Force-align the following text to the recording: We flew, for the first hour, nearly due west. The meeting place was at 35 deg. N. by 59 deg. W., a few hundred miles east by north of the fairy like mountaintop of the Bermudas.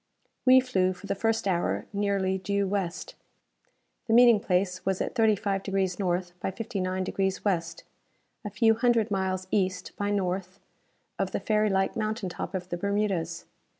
We 0.47 0.59
flew, 0.61 0.93
for 0.93 1.05
the 1.05 1.13
first 1.13 1.47
hour, 1.47 1.85
nearly 1.93 2.39
due 2.39 2.67
west. 2.67 3.13
The 4.07 4.13
meeting 4.15 4.39
place 4.39 4.83
was 4.83 4.99
at 4.99 5.13
35 5.13 5.61
deg. 5.61 5.75
N. 5.99 6.23
by 6.39 6.49
59 6.49 7.03
deg. 7.03 7.13
W., 7.43 7.61
a 8.43 8.49
few 8.49 8.73
hundred 8.73 9.11
miles 9.11 9.45
east 9.51 9.91
by 9.97 10.09
north 10.09 10.59
of 11.19 11.33
the 11.33 11.39
fairy 11.39 11.69
like 11.69 11.95
mountaintop 11.95 12.55
of 12.55 12.69
the 12.69 12.77
Bermudas. 12.77 13.45